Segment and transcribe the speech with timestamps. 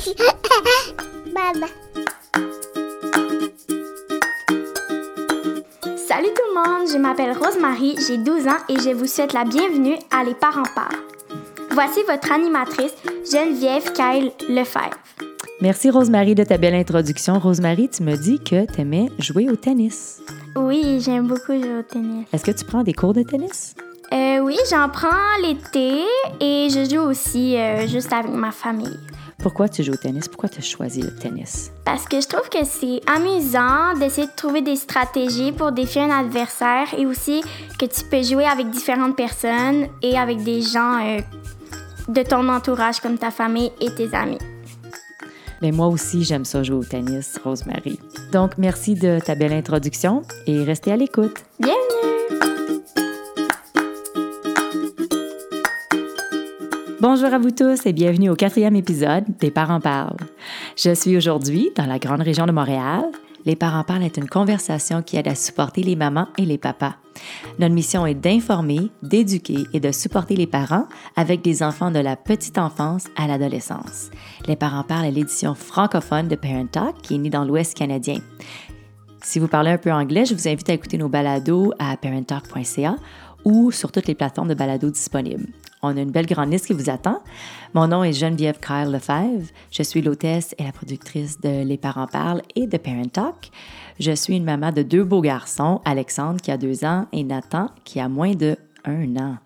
[1.26, 1.66] Maman.
[5.96, 9.44] Salut tout le monde, je m'appelle Rosemary, j'ai 12 ans et je vous souhaite la
[9.44, 11.02] bienvenue à Les Parents Parlent.
[11.72, 12.94] Voici votre animatrice,
[13.30, 14.96] Geneviève Kyle Lefebvre.
[15.60, 17.38] Merci Rosemary de ta belle introduction.
[17.38, 20.22] Rosemary, tu me dis que tu aimais jouer au tennis.
[20.56, 22.26] Oui, j'aime beaucoup jouer au tennis.
[22.32, 23.74] Est-ce que tu prends des cours de tennis?
[24.50, 26.02] Oui, j'en prends l'été
[26.40, 28.98] et je joue aussi euh, juste avec ma famille.
[29.38, 30.26] Pourquoi tu joues au tennis?
[30.26, 31.70] Pourquoi tu as choisi le tennis?
[31.84, 36.10] Parce que je trouve que c'est amusant d'essayer de trouver des stratégies pour défier un
[36.10, 37.42] adversaire et aussi
[37.78, 41.20] que tu peux jouer avec différentes personnes et avec des gens euh,
[42.08, 44.38] de ton entourage comme ta famille et tes amis.
[45.62, 48.00] Mais moi aussi, j'aime ça jouer au tennis, Rosemary.
[48.32, 51.36] Donc, merci de ta belle introduction et restez à l'écoute.
[51.60, 51.89] Bienvenue!
[57.00, 60.18] Bonjour à vous tous et bienvenue au quatrième épisode des Parents parlent.
[60.76, 63.04] Je suis aujourd'hui dans la grande région de Montréal.
[63.46, 66.96] Les Parents parlent est une conversation qui aide à supporter les mamans et les papas.
[67.58, 72.16] Notre mission est d'informer, d'éduquer et de supporter les parents avec des enfants de la
[72.16, 74.10] petite enfance à l'adolescence.
[74.46, 78.18] Les Parents parlent est l'édition francophone de Parent Talk qui est née dans l'Ouest canadien.
[79.22, 82.96] Si vous parlez un peu anglais, je vous invite à écouter nos balados à parenttalk.ca
[83.46, 85.46] ou sur toutes les plateformes de balados disponibles.
[85.82, 87.22] On a une belle grande liste qui vous attend.
[87.72, 89.48] Mon nom est Geneviève Kyle Lefebvre.
[89.70, 93.50] Je suis l'hôtesse et la productrice de Les Parents Parlent et de Parent Talk.
[93.98, 97.70] Je suis une maman de deux beaux garçons, Alexandre qui a deux ans et Nathan
[97.84, 99.36] qui a moins de un an.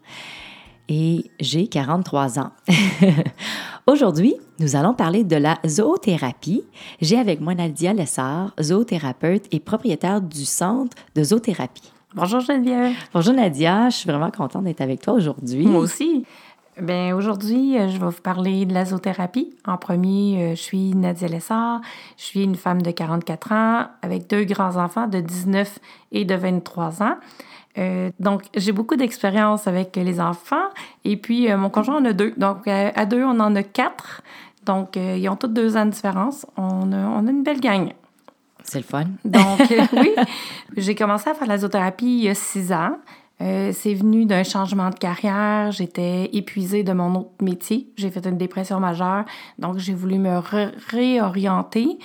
[0.88, 2.50] Et j'ai 43 ans.
[3.86, 6.64] Aujourd'hui, nous allons parler de la zoothérapie.
[7.00, 11.93] J'ai avec moi Nadia Lessard, zoothérapeute et propriétaire du centre de zoothérapie.
[12.16, 12.94] Bonjour Geneviève.
[13.12, 15.66] Bonjour Nadia, je suis vraiment contente d'être avec toi aujourd'hui.
[15.66, 16.24] Moi aussi.
[16.80, 19.52] Bien, aujourd'hui, euh, je vais vous parler de la zoothérapie.
[19.66, 21.80] En premier, euh, je suis Nadia Lessard.
[22.16, 25.80] Je suis une femme de 44 ans avec deux grands-enfants de 19
[26.12, 27.16] et de 23 ans.
[27.78, 30.68] Euh, donc, j'ai beaucoup d'expérience avec les enfants.
[31.04, 32.32] Et puis, mon conjoint en a deux.
[32.36, 34.22] Donc, à deux, on en a quatre.
[34.66, 36.46] Donc, ils ont tous deux ans de différence.
[36.56, 37.92] On a, on a une belle gang.
[38.64, 39.04] C'est le fun.
[39.24, 39.60] Donc,
[39.92, 40.14] oui,
[40.76, 42.96] j'ai commencé à faire la zoothérapie il y a six ans.
[43.40, 45.72] Euh, c'est venu d'un changement de carrière.
[45.72, 47.88] J'étais épuisée de mon autre métier.
[47.96, 49.24] J'ai fait une dépression majeure.
[49.58, 50.40] Donc, j'ai voulu me
[50.90, 51.98] réorienter.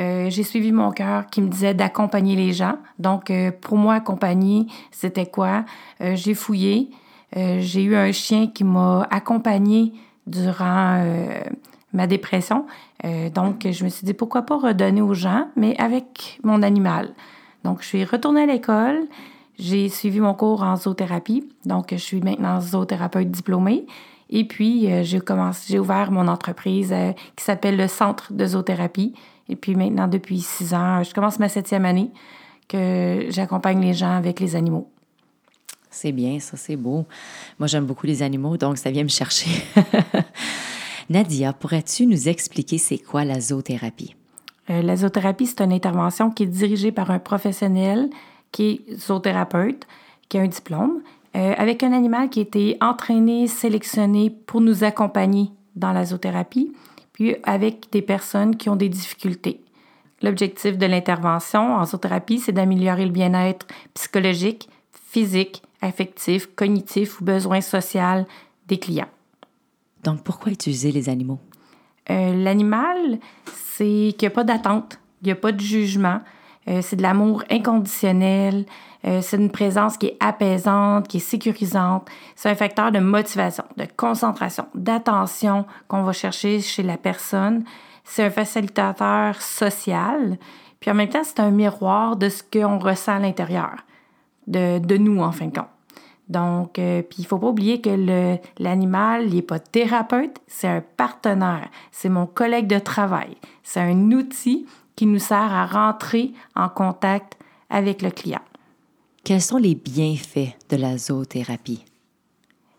[0.00, 2.76] Euh, j'ai suivi mon cœur qui me disait d'accompagner les gens.
[2.98, 5.64] Donc, euh, pour moi, accompagner, c'était quoi?
[6.00, 6.90] j'ai fouillé.
[7.34, 9.92] j'ai eu un chien qui m'a accompagné
[10.26, 11.00] durant
[11.92, 12.66] ma dépression.
[13.04, 17.14] Euh, donc, je me suis dit, pourquoi pas redonner aux gens, mais avec mon animal.
[17.64, 19.00] Donc, je suis retournée à l'école.
[19.58, 21.48] J'ai suivi mon cours en zoothérapie.
[21.64, 23.86] Donc, je suis maintenant zoothérapeute diplômée.
[24.30, 28.46] Et puis, euh, j'ai commencé, j'ai ouvert mon entreprise euh, qui s'appelle le Centre de
[28.46, 29.14] zoothérapie.
[29.48, 32.10] Et puis maintenant, depuis six ans, je commence ma septième année
[32.68, 34.90] que j'accompagne les gens avec les animaux.
[35.90, 37.04] C'est bien, ça, c'est beau.
[37.58, 39.50] Moi, j'aime beaucoup les animaux, donc ça vient me chercher.
[41.12, 44.16] Nadia, pourrais-tu nous expliquer c'est quoi la zoothérapie?
[44.70, 48.08] Euh, c'est une intervention qui est dirigée par un professionnel
[48.50, 49.86] qui est zoothérapeute,
[50.30, 51.02] qui a un diplôme,
[51.36, 56.72] euh, avec un animal qui a été entraîné, sélectionné pour nous accompagner dans la zoothérapie,
[57.12, 59.60] puis avec des personnes qui ont des difficultés.
[60.22, 67.60] L'objectif de l'intervention en zoothérapie, c'est d'améliorer le bien-être psychologique, physique, affectif, cognitif ou besoin
[67.60, 68.26] social
[68.66, 69.10] des clients.
[70.02, 71.38] Donc, pourquoi utiliser les animaux?
[72.10, 76.20] Euh, l'animal, c'est qu'il n'y a pas d'attente, il n'y a pas de jugement.
[76.68, 78.66] Euh, c'est de l'amour inconditionnel.
[79.04, 82.08] Euh, c'est une présence qui est apaisante, qui est sécurisante.
[82.36, 87.64] C'est un facteur de motivation, de concentration, d'attention qu'on va chercher chez la personne.
[88.04, 90.38] C'est un facilitateur social.
[90.78, 93.76] Puis en même temps, c'est un miroir de ce qu'on ressent à l'intérieur,
[94.46, 95.71] de, de nous en fin de compte.
[96.32, 100.82] Donc, euh, puis il faut pas oublier que l'animal, il n'est pas thérapeute, c'est un
[100.96, 106.70] partenaire, c'est mon collègue de travail, c'est un outil qui nous sert à rentrer en
[106.70, 107.36] contact
[107.68, 108.40] avec le client.
[109.24, 111.84] Quels sont les bienfaits de la zoothérapie?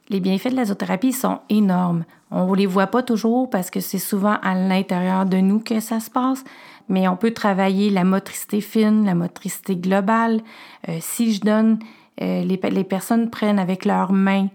[0.10, 2.06] Les bienfaits de la zoothérapie sont énormes.
[2.32, 5.80] On ne les voit pas toujours parce que c'est souvent à l'intérieur de nous que
[5.80, 6.44] ça se passe,
[6.90, 10.42] mais on peut travailler la motricité fine, la motricité globale.
[10.90, 11.78] Euh, si je donne
[12.20, 14.48] les, les, personnes prennent avec leurs mains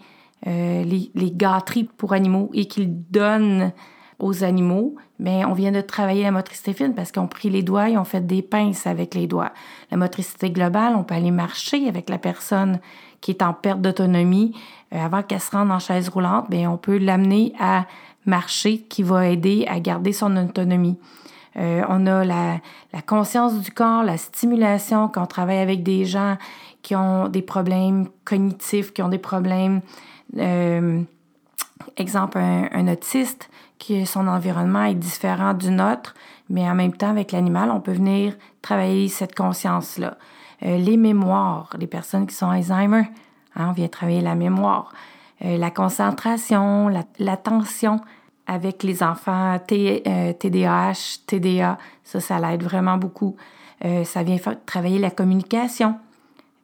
[0.46, 3.72] euh, les, les, gâteries pour animaux et qu'ils donnent
[4.20, 7.90] aux animaux, mais on vient de travailler la motricité fine parce qu'on pris les doigts
[7.90, 9.50] et on fait des pinces avec les doigts.
[9.90, 12.78] La motricité globale, on peut aller marcher avec la personne
[13.20, 14.54] qui est en perte d'autonomie
[14.94, 17.86] euh, avant qu'elle se rende en chaise roulante, bien, on peut l'amener à
[18.24, 20.98] marcher qui va aider à garder son autonomie.
[21.56, 22.60] Euh, on a la,
[22.92, 26.36] la, conscience du corps, la stimulation quand on travaille avec des gens
[26.88, 29.82] qui ont des problèmes cognitifs, qui ont des problèmes,
[30.38, 31.02] euh,
[31.98, 36.14] exemple, un, autiste, qui son environnement est différent du nôtre,
[36.48, 38.32] mais en même temps, avec l'animal, on peut venir
[38.62, 40.16] travailler cette conscience-là.
[40.62, 43.04] Euh, les mémoires, les personnes qui sont Alzheimer,
[43.54, 44.90] hein, on vient travailler la mémoire.
[45.44, 46.88] Euh, la concentration,
[47.18, 48.00] l'attention
[48.46, 50.04] avec les enfants T,
[50.40, 53.36] TDAH, TDA, ça, ça l'aide vraiment beaucoup.
[54.04, 55.96] ça vient travailler la communication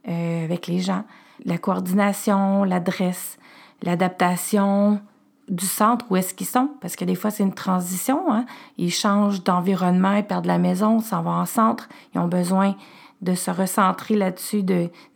[0.06, 1.04] avec les gens,
[1.44, 3.38] la coordination, l'adresse,
[3.82, 5.00] l'adaptation,
[5.48, 8.32] du centre où est-ce qu'ils sont, parce que des fois, c'est une transition.
[8.32, 8.46] Hein?
[8.78, 11.88] Ils changent d'environnement, ils perdent la maison, s'en vont en centre.
[12.14, 12.76] Ils ont besoin
[13.20, 14.64] de se recentrer là-dessus,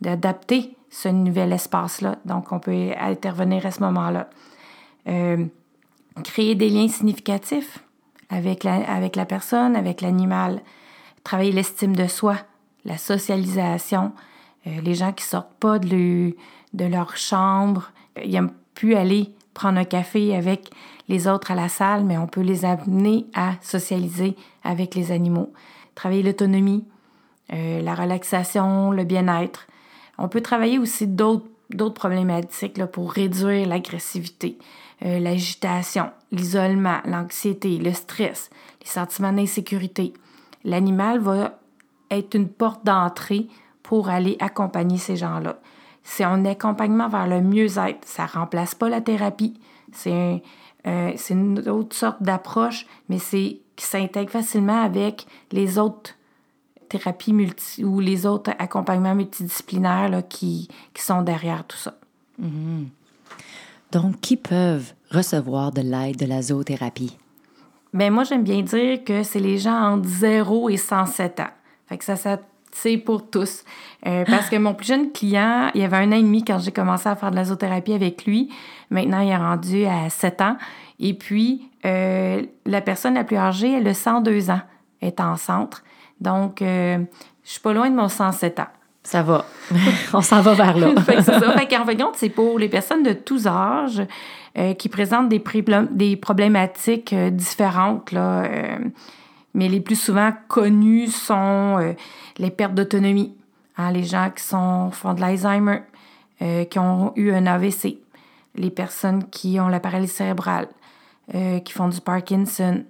[0.01, 2.17] d'adapter ce nouvel espace-là.
[2.25, 4.29] Donc, on peut intervenir à ce moment-là.
[5.07, 5.45] Euh,
[6.23, 7.79] créer des liens significatifs
[8.29, 10.61] avec la, avec la personne, avec l'animal.
[11.23, 12.35] Travailler l'estime de soi,
[12.85, 14.11] la socialisation.
[14.67, 16.35] Euh, les gens qui sortent pas de,
[16.73, 17.91] de leur chambre,
[18.23, 20.69] ils n'aiment plus aller prendre un café avec
[21.09, 25.51] les autres à la salle, mais on peut les amener à socialiser avec les animaux.
[25.95, 26.85] Travailler l'autonomie,
[27.51, 29.67] euh, la relaxation, le bien-être.
[30.17, 34.57] On peut travailler aussi d'autres problématiques là, pour réduire l'agressivité,
[35.03, 38.49] euh, l'agitation, l'isolement, l'anxiété, le stress,
[38.81, 40.13] les sentiments d'insécurité.
[40.63, 41.59] L'animal va
[42.11, 43.47] être une porte d'entrée
[43.83, 45.59] pour aller accompagner ces gens-là
[46.09, 48.05] c'est un accompagnement vers le mieux-être.
[48.05, 49.59] Ça ne remplace pas la thérapie.
[49.91, 50.41] C'est
[50.87, 56.15] euh, une autre sorte d'approche, mais c'est qui s'intègre facilement avec les autres
[56.89, 61.93] thérapies multi ou les autres accompagnements multidisciplinaires là, qui, qui, sont derrière tout ça.
[62.41, 62.85] Mm-hmm.
[63.91, 67.17] Donc, qui peuvent recevoir de l'aide de la zoothérapie?
[67.93, 71.49] Bien, moi, j'aime bien dire que c'est les gens entre 0 et 107 ans.
[71.87, 72.39] Fait que ça, ça
[72.71, 73.63] c'est pour tous.
[74.07, 76.59] Euh, parce que mon plus jeune client, il y avait un an et demi quand
[76.59, 78.49] j'ai commencé à faire de la zoothérapie avec lui.
[78.89, 80.57] Maintenant, il est rendu à 7 ans.
[80.99, 84.61] Et puis, euh, la personne la plus âgée, elle a 102 ans,
[85.01, 85.83] est en centre.
[86.21, 86.97] Donc, euh,
[87.43, 88.67] je suis pas loin de mon 107 ans.
[89.03, 89.45] Ça va.
[90.13, 90.89] On s'en va vers là.
[91.05, 91.51] c'est ça.
[91.57, 94.03] Fait qu'en fait, c'est pour les personnes de tous âges
[94.77, 95.41] qui présentent des,
[95.91, 98.43] des problématiques différentes, là
[99.53, 101.93] mais les plus souvent connus sont euh,
[102.37, 103.35] les pertes d'autonomie.
[103.77, 105.81] Hein, les gens qui font de l'Alzheimer,
[106.41, 107.97] euh, qui ont eu un AVC,
[108.55, 110.67] les personnes qui ont la paralysie cérébrale,
[111.33, 112.83] euh, qui font du Parkinson,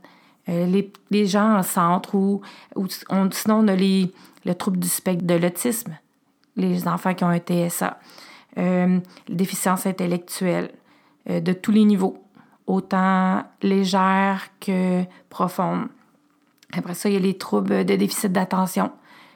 [0.47, 2.41] les, gens en centre ou,
[3.29, 4.11] sinon on a les,
[4.45, 5.95] le trouble du spectre de l'autisme,
[6.55, 7.99] les enfants qui ont un TSA,
[8.57, 10.71] les déficiences intellectuelles
[11.27, 12.23] de tous les niveaux,
[12.65, 15.89] autant légères que profondes.
[16.73, 18.91] Après ça, il y a les troubles de déficit d'attention,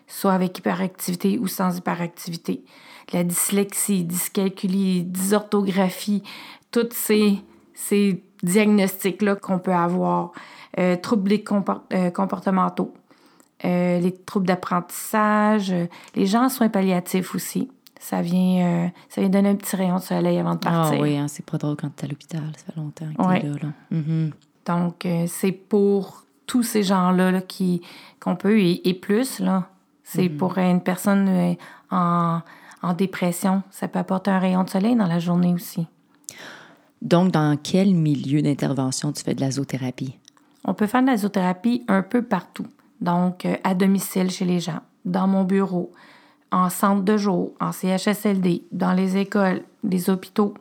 [0.08, 2.64] soit avec hyperactivité ou sans hyperactivité.
[3.12, 6.24] La dyslexie, dyscalculie, dysorthographie,
[6.72, 7.40] tous ces,
[7.74, 10.32] ces diagnostics-là qu'on peut avoir.
[10.80, 12.96] Euh, troubles euh, comportementaux,
[13.64, 15.72] euh, les troubles d'apprentissage,
[16.16, 17.70] les gens en soins palliatifs aussi.
[18.00, 20.98] Ça vient, ça vient donner un petit rayon de soleil avant de ah partir.
[21.00, 23.38] Ah oui, hein, c'est pas drôle quand tu es à l'hôpital, ça fait longtemps que
[23.38, 23.70] es là.
[23.94, 24.32] Mm-hmm.
[24.66, 27.82] Donc, c'est pour tous ces gens-là qui
[28.20, 29.68] qu'on peut et, plus là.
[30.04, 30.38] C'est mm-hmm.
[30.38, 31.54] pour une personne euh,
[31.92, 32.40] en,
[32.82, 35.88] en, dépression, ça peut apporter un rayon de soleil dans la journée aussi.
[37.02, 40.18] Donc, dans quel milieu d'intervention tu fais de la zoothérapie?
[40.64, 42.68] On peut faire de la zoothérapie un peu partout.
[43.02, 45.92] Donc, euh, à domicile chez les gens, dans mon bureau,
[46.52, 50.54] en centre de jour, en CHSLD, dans les écoles, les hôpitaux,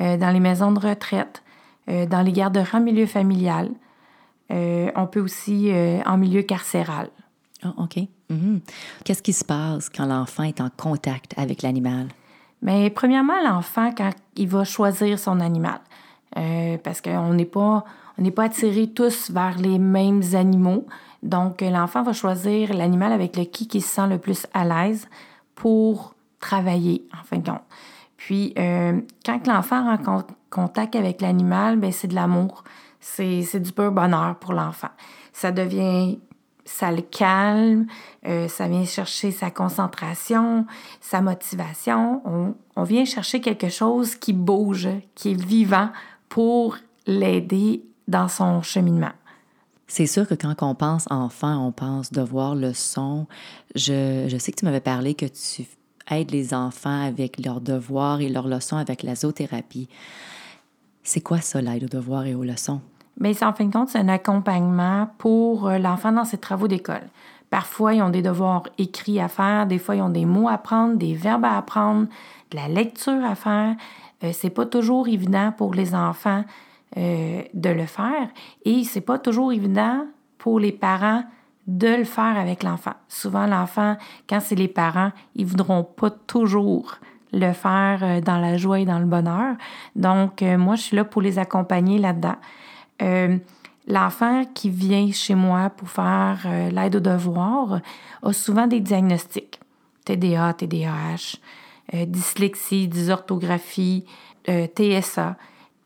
[0.00, 1.42] euh, dans les maisons de retraite,
[1.88, 3.68] dans les garderies en milieu familial,
[4.50, 7.08] on peut aussi euh, en milieu carcéral.
[7.62, 7.98] Ah, OK.
[8.28, 8.60] Mhm.
[9.04, 12.08] Qu'est-ce qui se passe quand l'enfant est en contact avec l'animal?
[12.60, 15.80] Mais premièrement, l'enfant, quand il va choisir son animal,
[16.36, 17.84] euh, parce qu'on n'est pas,
[18.18, 20.86] on n'est pas attirés tous vers les mêmes animaux.
[21.22, 25.08] Donc, l'enfant va choisir l'animal avec le qui il se sent le plus à l'aise
[25.54, 27.62] pour travailler, en fin de compte.
[28.16, 32.62] Puis, quand l'enfant rencontre contact avec l'animal, ben, c'est de l'amour.
[33.00, 34.90] C'est du pur bonheur pour l'enfant.
[35.32, 36.18] Ça devient
[36.64, 37.86] ça le calme,
[38.26, 40.66] euh, ça vient chercher sa concentration,
[41.00, 42.22] sa motivation.
[42.24, 45.90] On, on, vient chercher quelque chose qui bouge, qui est vivant
[46.28, 49.12] pour l'aider dans son cheminement.
[49.88, 53.26] C'est sûr que quand on pense enfant, on pense devoir, leçon.
[53.74, 55.66] Je, je sais que tu m'avais parlé que tu
[56.10, 59.88] aides les enfants avec leurs devoirs et leurs leçons avec la zoothérapie.
[61.02, 62.80] C'est quoi ça, l'aide aux devoirs et aux leçons?
[63.18, 67.08] Mais en fin de compte, c'est un accompagnement pour euh, l'enfant dans ses travaux d'école.
[67.50, 70.52] Parfois, ils ont des devoirs écrits à faire, des fois, ils ont des mots à
[70.52, 72.06] apprendre, des verbes à apprendre,
[72.50, 73.76] de la lecture à faire.
[74.24, 76.44] Euh, c'est pas toujours évident pour les enfants
[76.96, 78.28] euh, de le faire
[78.64, 80.06] et c'est pas toujours évident
[80.38, 81.24] pour les parents
[81.66, 82.94] de le faire avec l'enfant.
[83.08, 83.96] Souvent, l'enfant,
[84.28, 86.96] quand c'est les parents, ils voudront pas toujours
[87.32, 89.56] le faire euh, dans la joie et dans le bonheur.
[89.96, 92.36] Donc, euh, moi, je suis là pour les accompagner là-dedans.
[93.00, 93.38] Euh,
[93.88, 97.80] l'enfant qui vient chez moi pour faire l'aide aux devoirs
[98.22, 99.58] a souvent des diagnostics.
[100.04, 101.38] TDA, TDAH,
[102.06, 104.04] dyslexie, dysorthographie,
[104.46, 105.36] TSA.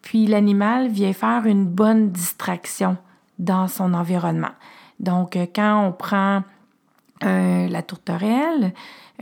[0.02, 2.96] Puis l'animal vient faire une bonne distraction
[3.38, 4.52] dans son environnement.
[5.00, 6.42] Donc, quand on prend
[7.22, 8.72] la tourterelle,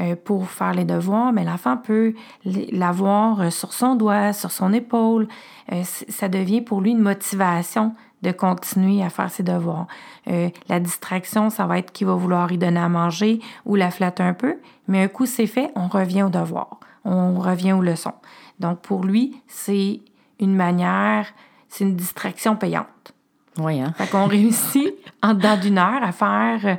[0.00, 4.72] euh, pour faire les devoirs, mais l'enfant peut l'avoir euh, sur son doigt, sur son
[4.72, 5.28] épaule.
[5.70, 9.86] Euh, ça devient pour lui une motivation de continuer à faire ses devoirs.
[10.26, 14.24] la distraction, ça va être qu'il va vouloir y donner à manger ou la flatter
[14.24, 14.56] un peu,
[14.88, 18.14] mais un coup c'est fait, on revient au devoir, on revient aux leçons.
[18.58, 20.00] Donc pour lui, c'est
[20.40, 21.26] une manière,
[21.68, 23.14] c'est une distraction payante.
[23.58, 23.92] Oui, hein?
[23.96, 26.78] Fait qu'on réussit en dedans d'une heure à faire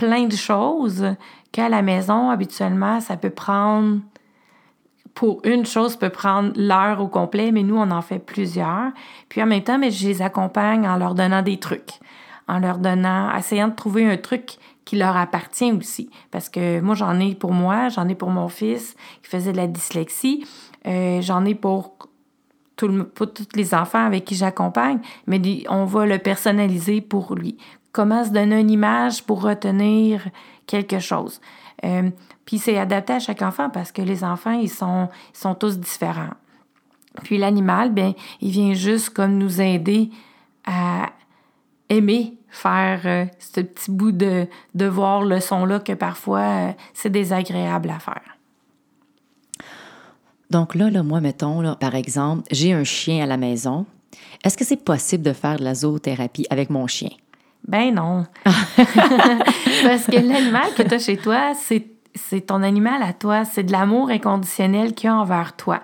[0.00, 1.14] plein de choses
[1.52, 3.98] qu'à la maison, habituellement, ça peut prendre,
[5.12, 8.92] pour une chose, peut prendre l'heure au complet, mais nous, on en fait plusieurs.
[9.28, 12.00] Puis en même temps, mais je les accompagne en leur donnant des trucs,
[12.48, 16.08] en leur donnant, essayant de trouver un truc qui leur appartient aussi.
[16.30, 19.58] Parce que moi, j'en ai pour moi, j'en ai pour mon fils qui faisait de
[19.58, 20.46] la dyslexie,
[20.86, 21.98] euh, j'en ai pour
[23.14, 25.38] pour tous les enfants avec qui j'accompagne, mais
[25.68, 27.58] on va le personnaliser pour lui.
[27.92, 30.28] Comment se donner une image pour retenir
[30.66, 31.40] quelque chose.
[31.84, 32.10] Euh,
[32.44, 36.34] puis c'est adapté à chaque enfant parce que les enfants, ils sont, sont tous différents.
[37.24, 40.10] Puis l'animal, bien, il vient juste comme nous aider
[40.64, 41.10] à
[41.88, 47.98] aimer faire euh, ce petit bout de devoir, leçon-là que parfois euh, c'est désagréable à
[47.98, 48.36] faire.
[50.50, 53.86] Donc là, là moi, mettons, là, par exemple, j'ai un chien à la maison.
[54.44, 57.10] Est-ce que c'est possible de faire de la zoothérapie avec mon chien?
[57.66, 58.24] Ben non.
[58.44, 63.44] Parce que l'animal que tu as chez toi, c'est ton animal à toi.
[63.44, 65.80] C'est de l'amour inconditionnel qu'il y a envers toi.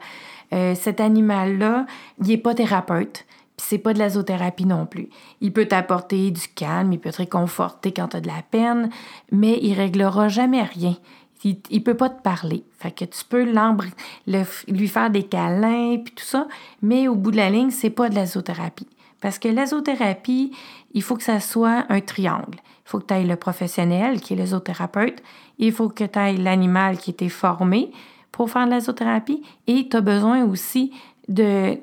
[0.52, 1.86] Euh, cet animal-là,
[2.20, 3.24] il n'est pas thérapeute.
[3.56, 5.08] Puis c'est pas de la zoothérapie non plus.
[5.40, 8.90] Il peut t'apporter du calme, il peut te réconforter quand tu as de la peine,
[9.32, 10.96] mais il réglera jamais rien.
[11.42, 12.64] Il, il peut pas te parler.
[12.78, 16.48] Fait que tu peux le, lui faire des câlins puis tout ça,
[16.82, 18.88] mais au bout de la ligne, c'est pas de la zoothérapie.
[19.26, 20.52] Parce que la zoothérapie,
[20.94, 22.60] il faut que ça soit un triangle.
[22.62, 25.20] Il faut que tu ailles le professionnel, qui est le zoothérapeute.
[25.58, 27.90] Il faut que tu ailles l'animal qui était formé
[28.30, 29.42] pour faire de la zoothérapie.
[29.66, 30.92] Et tu as besoin aussi
[31.26, 31.76] de,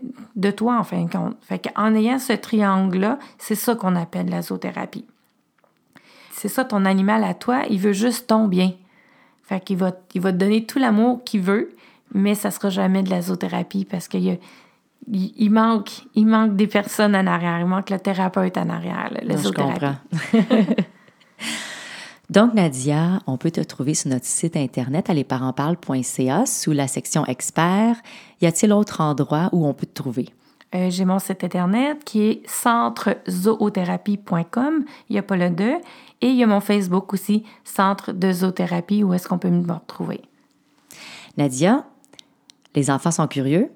[0.52, 1.36] toi, en fin de compte.
[1.50, 5.04] Qu'en ayant ce triangle-là, c'est ça qu'on appelle la zoothérapie.
[6.32, 8.72] C'est ça, ton animal à toi, il veut juste ton bien.
[9.44, 11.76] Fait qu'il va, il va te donner tout l'amour qu'il veut,
[12.14, 14.40] mais ça sera jamais de la zoothérapie parce qu'il y
[15.12, 19.36] il, manque, il manque des personnes en arrière, il manque le thérapeute en arrière, le
[19.38, 19.96] Je comprends.
[22.30, 27.98] Donc, Nadia, on peut te trouver sur notre site internet allesparentsparlent.ca sous la section experts.
[28.42, 30.30] Y a-t-il autre endroit où on peut te trouver?
[30.74, 34.86] Euh, j'ai mon site internet qui est centrezoothérapie.com.
[35.10, 35.76] Il n'y a pas le 2.
[36.22, 39.72] Et il y a mon Facebook aussi, Centre de zoothérapie, où est-ce qu'on peut me
[39.72, 40.22] retrouver?
[41.38, 41.86] Nadia,
[42.74, 43.70] les enfants sont curieux.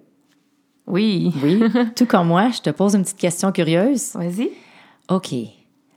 [0.88, 1.34] Oui.
[1.44, 1.62] Oui.
[1.96, 4.13] Tout comme moi, je te pose une petite question curieuse.
[4.13, 4.51] Vas-y.
[5.10, 5.34] OK.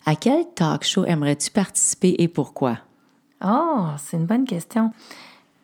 [0.04, 2.78] À quel talk show aimerais-tu participer et pourquoi?
[3.44, 4.92] Oh, c'est une bonne question.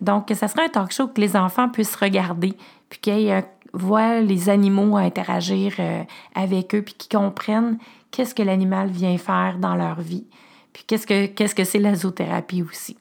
[0.01, 2.55] Donc, ça serait un talk show que les enfants puissent regarder,
[2.89, 3.41] puis qu'ils euh,
[3.73, 6.03] voient les animaux interagir euh,
[6.35, 7.79] avec eux, puis qu'ils comprennent
[8.11, 10.25] qu'est-ce que l'animal vient faire dans leur vie,
[10.73, 12.97] puis qu'est-ce que qu'est-ce que c'est la zoothérapie aussi.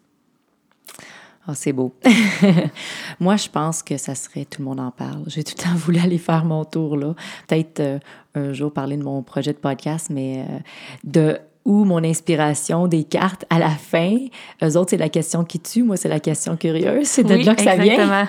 [1.48, 1.94] Oh, c'est beau.
[3.20, 5.24] Moi, je pense que ça serait tout le monde en parle.
[5.28, 7.14] J'ai tout le temps voulu aller faire mon tour là.
[7.48, 8.00] Peut-être euh,
[8.34, 10.60] un jour parler de mon projet de podcast, mais euh,
[11.04, 14.18] de où mon inspiration des cartes à la fin.
[14.64, 15.84] Eux autres, c'est la question qui tue.
[15.84, 17.08] Moi, c'est la question curieuse.
[17.08, 18.28] C'est de là que ça vient.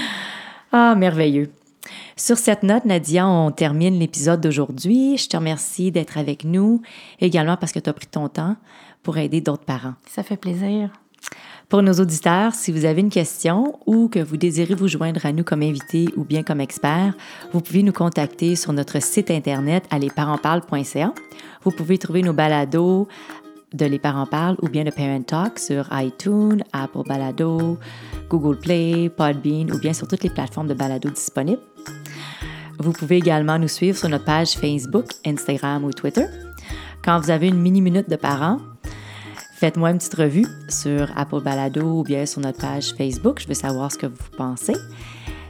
[0.72, 1.50] ah, merveilleux.
[2.16, 5.16] Sur cette note, Nadia, on termine l'épisode d'aujourd'hui.
[5.16, 6.82] Je te remercie d'être avec nous,
[7.20, 8.56] également parce que tu as pris ton temps
[9.04, 9.94] pour aider d'autres parents.
[10.08, 10.90] Ça fait plaisir.
[11.68, 15.32] Pour nos auditeurs, si vous avez une question ou que vous désirez vous joindre à
[15.32, 17.12] nous comme invité ou bien comme expert,
[17.52, 19.98] vous pouvez nous contacter sur notre site internet à.
[21.64, 23.06] Vous pouvez trouver nos balados
[23.74, 27.78] de Les Parents Parlent ou bien de Parent Talk sur iTunes, Apple Balado,
[28.30, 31.60] Google Play, Podbean ou bien sur toutes les plateformes de balado disponibles.
[32.78, 36.26] Vous pouvez également nous suivre sur notre page Facebook, Instagram ou Twitter.
[37.04, 38.58] Quand vous avez une mini-minute de parents,
[39.58, 43.40] faites-moi une petite revue sur Apple Balado ou bien sur notre page Facebook.
[43.40, 44.76] Je veux savoir ce que vous pensez.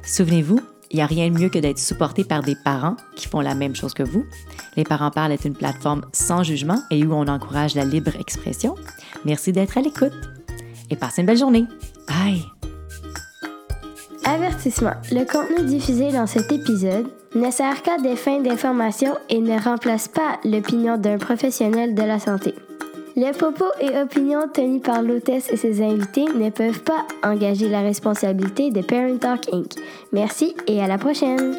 [0.03, 0.61] Souvenez-vous,
[0.91, 3.55] il n'y a rien de mieux que d'être supporté par des parents qui font la
[3.55, 4.25] même chose que vous.
[4.77, 8.75] Les Parents Parlent est une plateforme sans jugement et où on encourage la libre expression.
[9.27, 10.15] Merci d'être à l'écoute
[10.89, 11.67] et passez une belle journée.
[12.09, 12.43] Bye!
[14.25, 14.95] Avertissement.
[15.11, 20.09] Le contenu diffusé dans cet épisode ne sert qu'à des fins d'information et ne remplace
[20.09, 22.55] pas l'opinion d'un professionnel de la santé.
[23.19, 27.81] Les propos et opinions tenues par l'hôtesse et ses invités ne peuvent pas engager la
[27.81, 29.73] responsabilité de Parent Talk Inc.
[30.13, 31.57] Merci et à la prochaine!